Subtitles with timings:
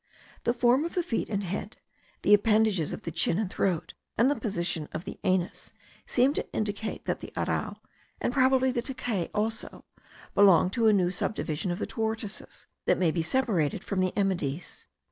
[0.45, 1.77] The form of the feet and head,
[2.23, 5.73] the appendages of the chin and throat, and the position of the anus,
[6.07, 7.77] seem to indicate that the arrau,
[8.19, 9.85] and probably the terekay also,
[10.33, 14.85] belong to a new subdivision of the tortoises, that may be separated from the emydes.